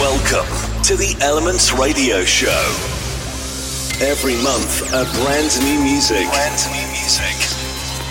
[0.00, 2.48] Welcome to the Elements Radio Show.
[4.00, 6.26] Every month, a brand new music.
[6.26, 7.36] Brand new music.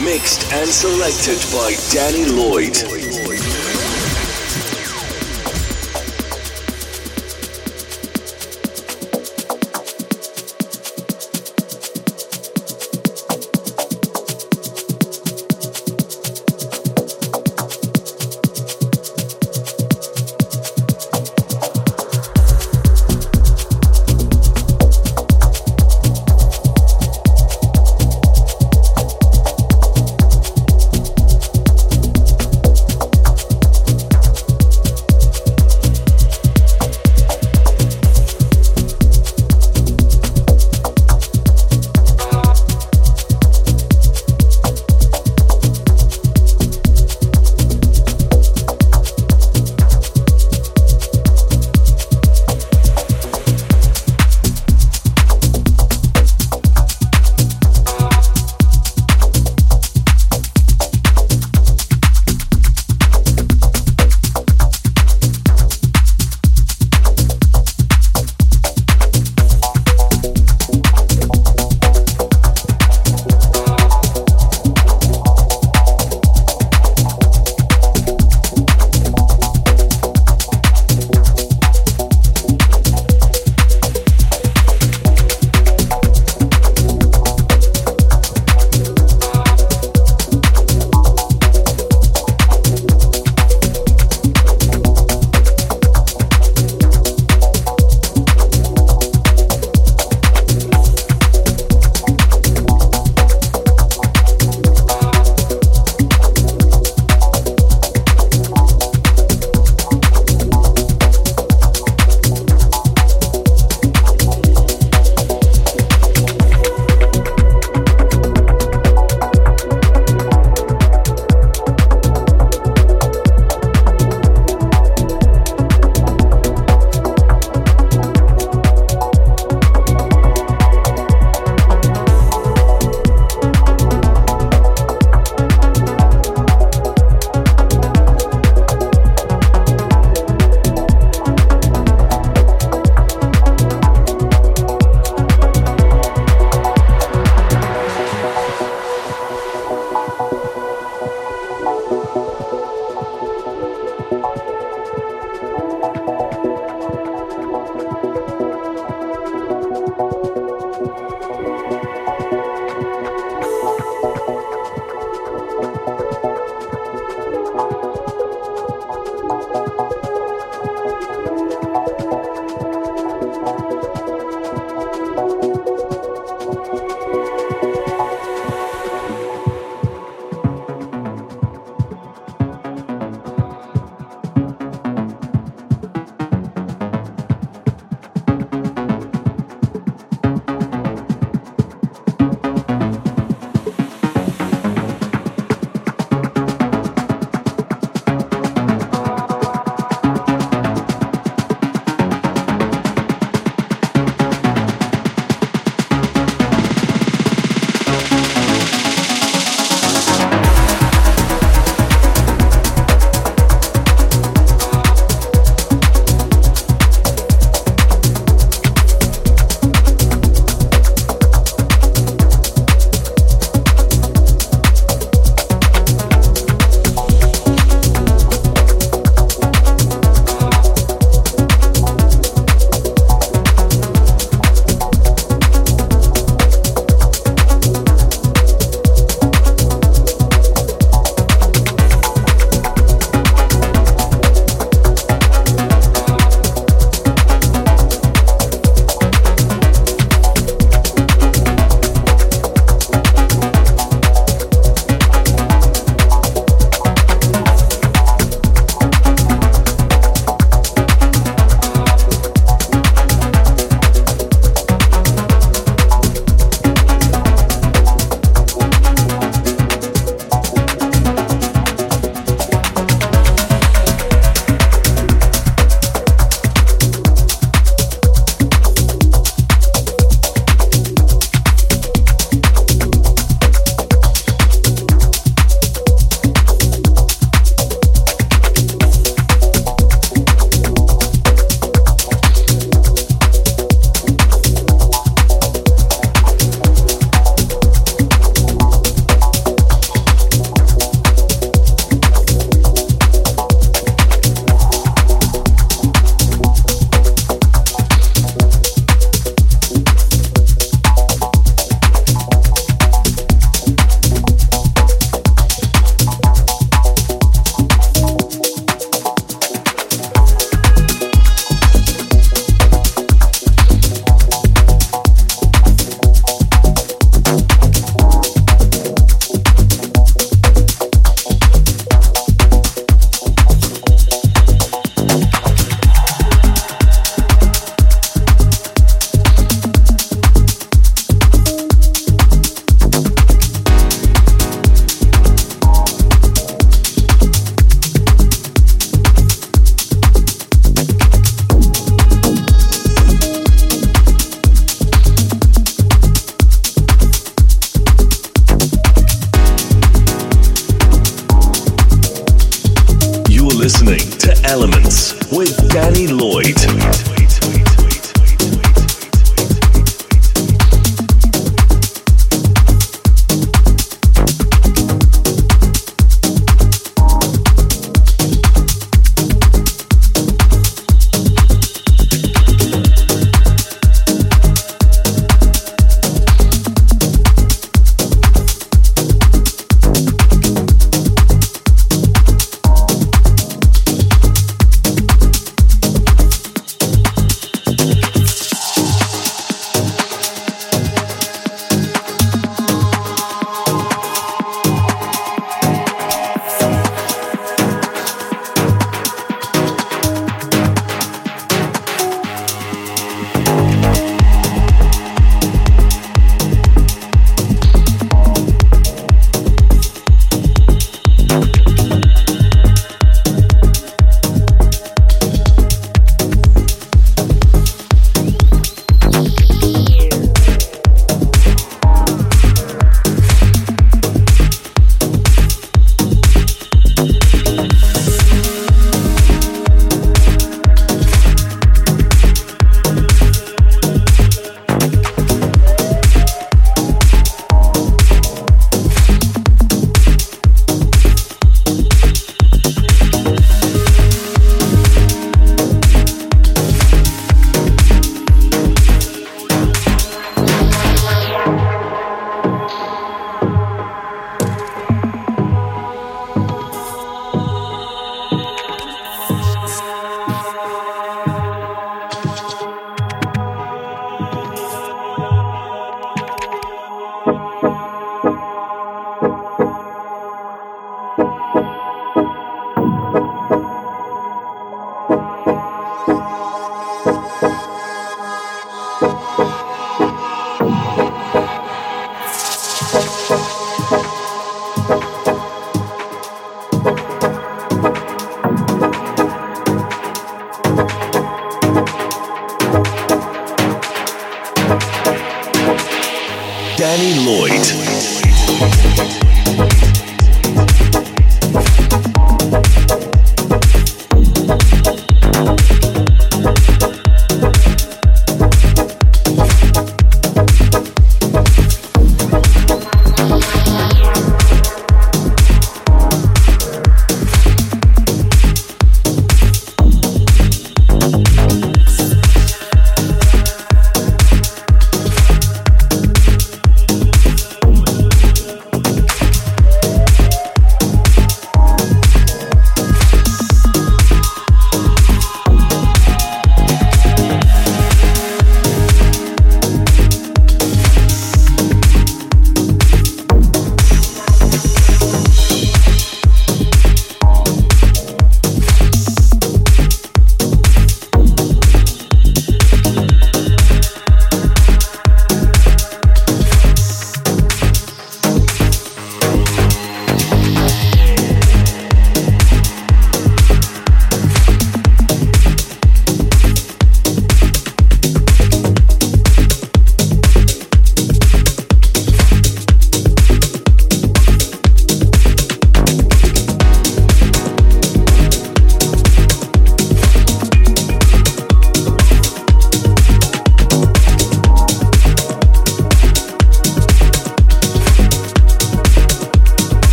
[0.00, 3.31] Mixed and selected by Danny Lloyd.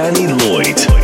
[0.00, 0.99] Danny Lloyd.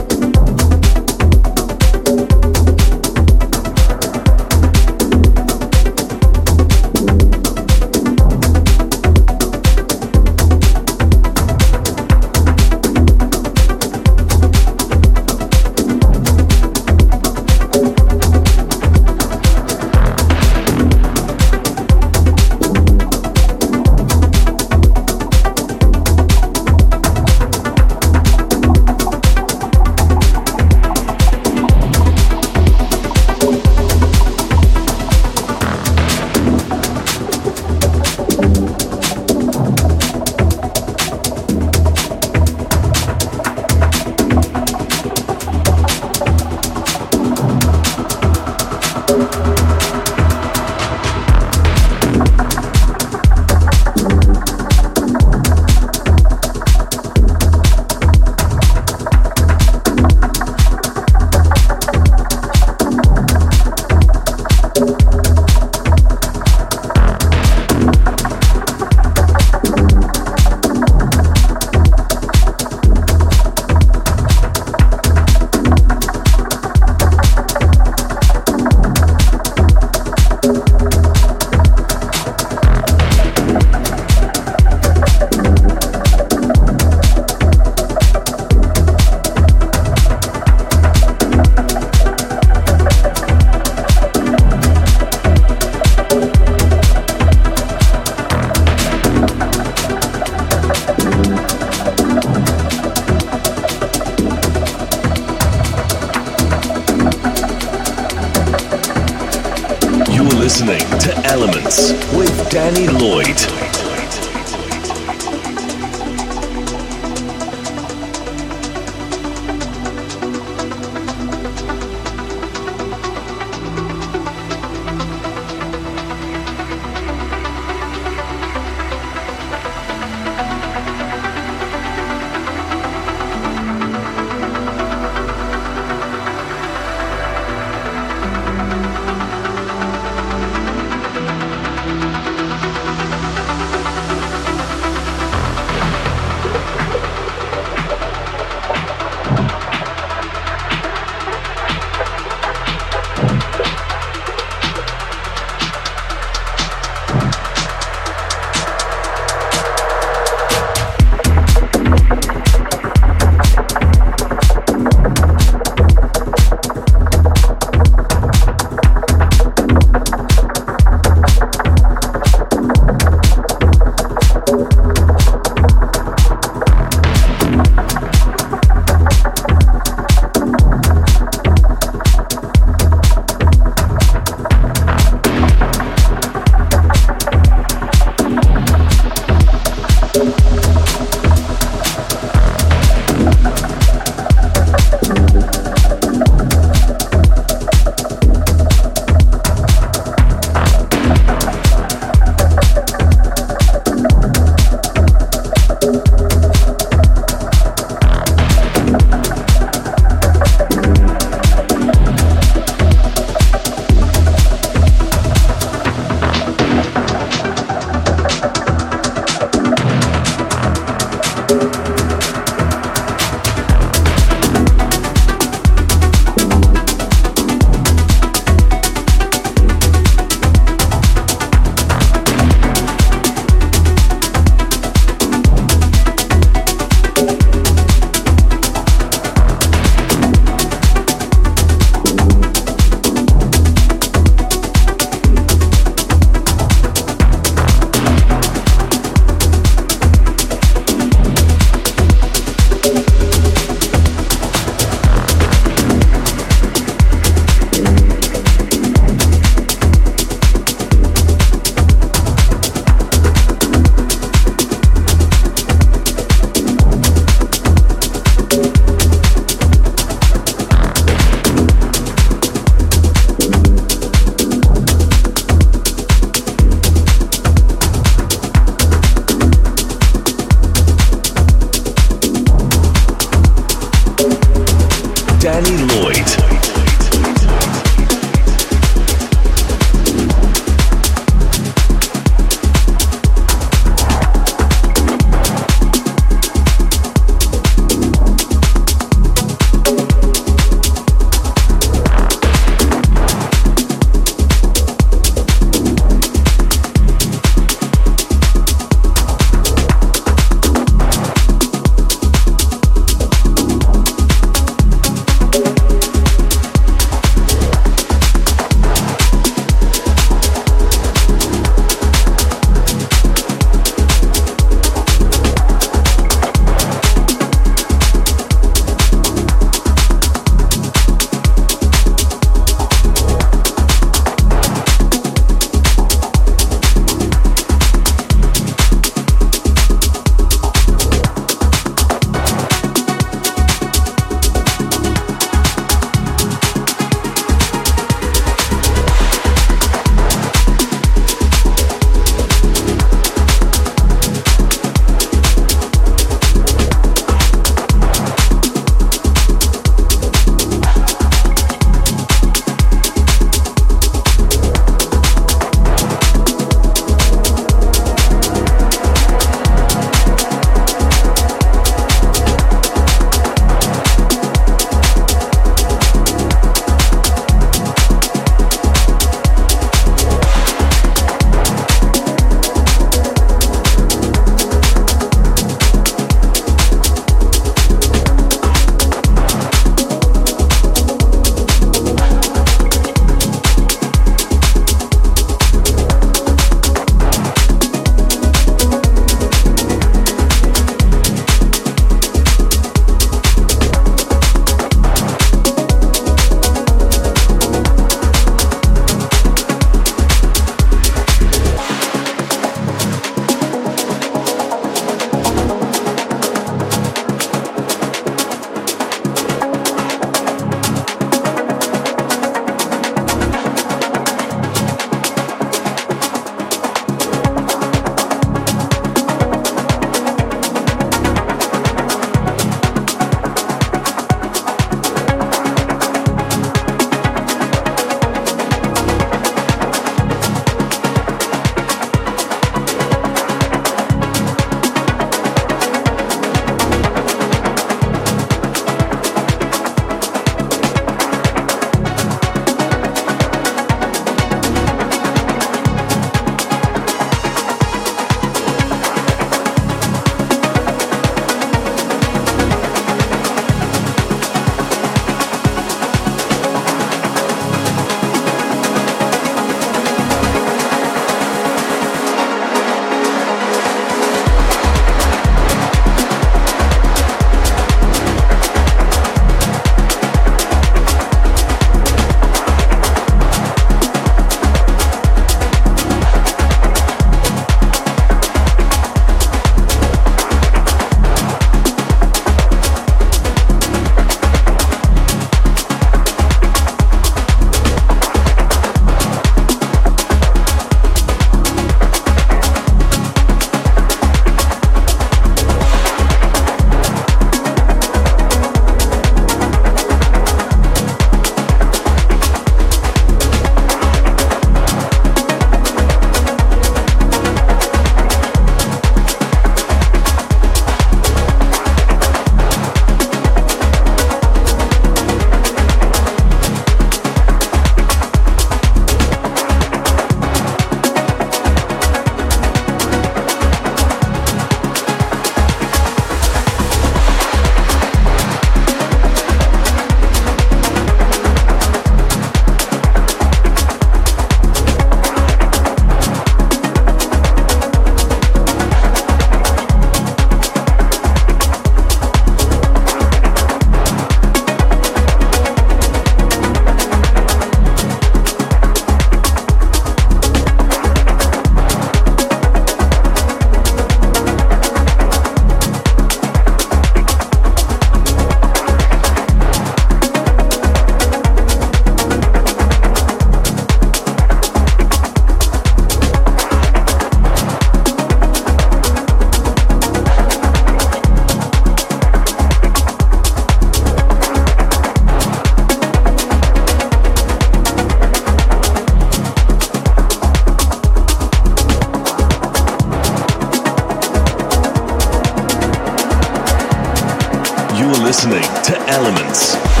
[598.01, 600.00] You're listening to Elements.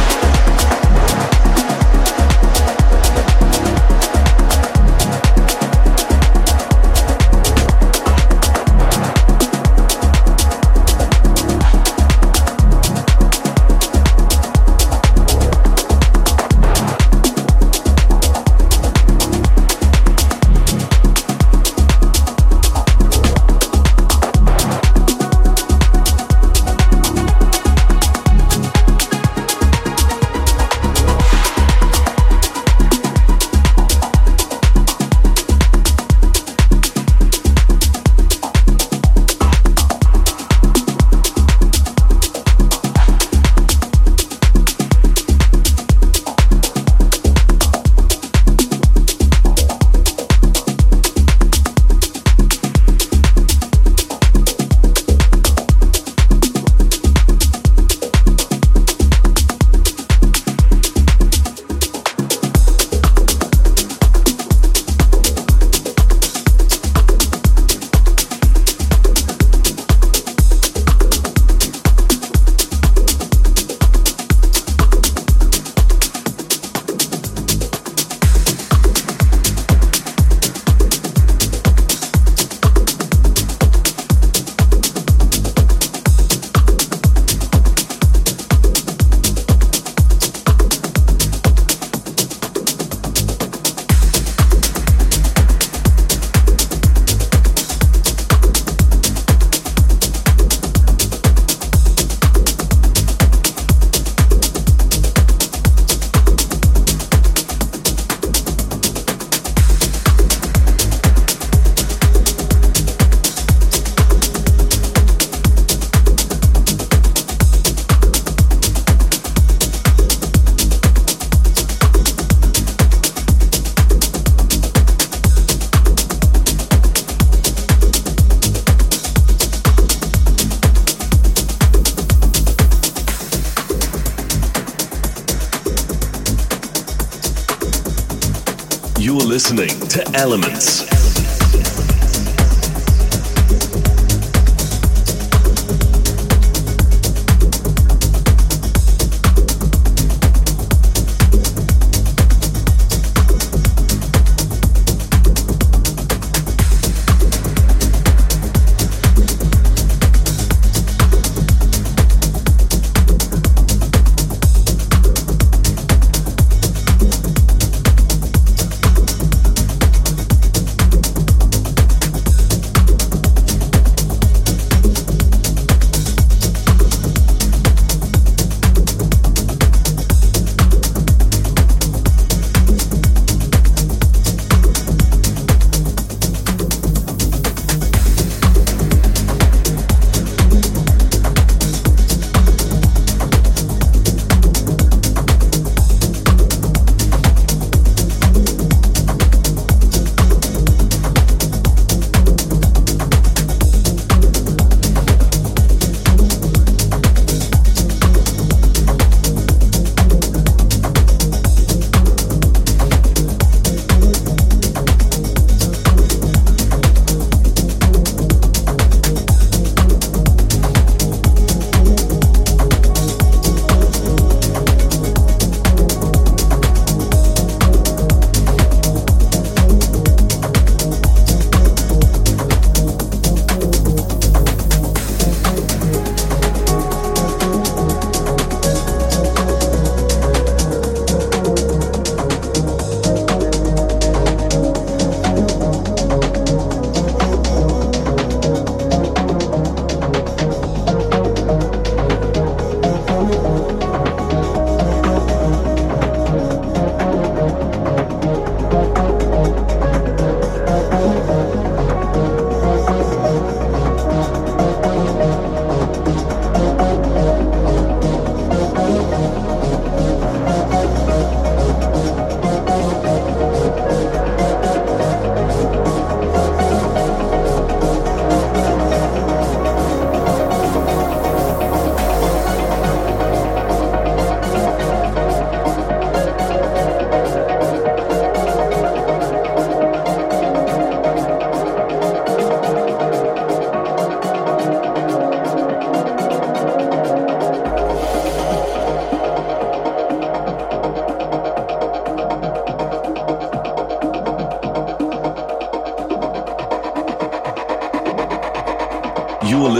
[139.91, 140.90] To Elements.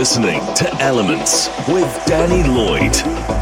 [0.02, 3.41] Listening to Elements with Danny Lloyd.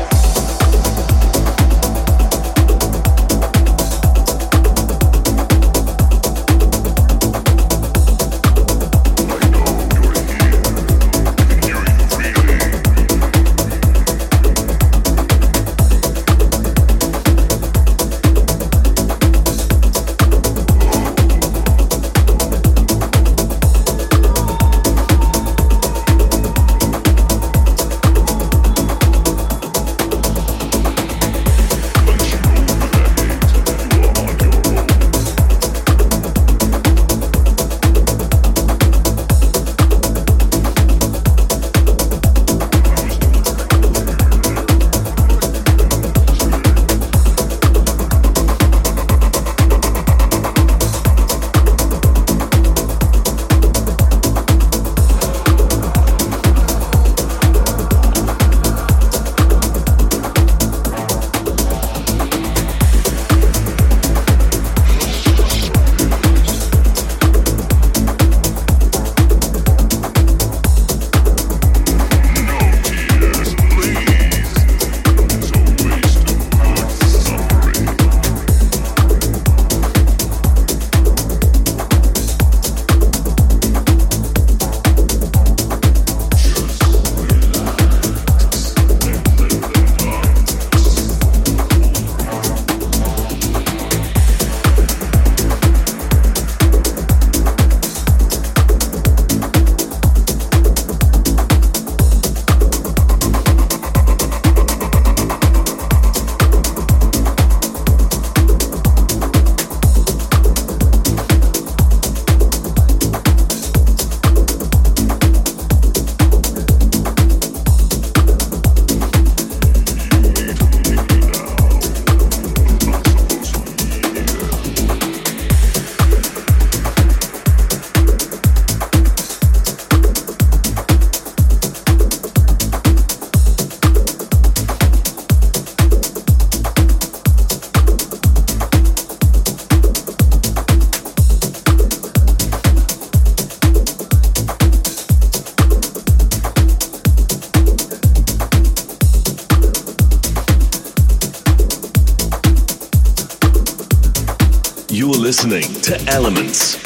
[155.83, 156.80] To Elements.